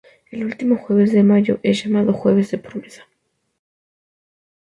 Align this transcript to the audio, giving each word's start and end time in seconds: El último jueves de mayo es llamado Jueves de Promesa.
El 0.31 0.45
último 0.45 0.77
jueves 0.77 1.11
de 1.11 1.21
mayo 1.21 1.59
es 1.61 1.83
llamado 1.83 2.11
Jueves 2.11 2.49
de 2.49 2.57
Promesa. 2.57 3.07